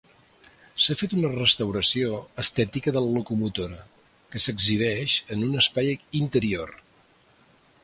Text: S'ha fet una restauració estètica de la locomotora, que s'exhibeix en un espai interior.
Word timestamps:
S'ha 0.85 0.95
fet 1.01 1.11
una 1.17 1.29
restauració 1.33 2.15
estètica 2.45 2.95
de 2.97 3.03
la 3.07 3.13
locomotora, 3.19 3.79
que 4.33 4.43
s'exhibeix 4.47 5.19
en 5.37 5.47
un 5.51 5.63
espai 5.65 5.95
interior. 6.25 6.77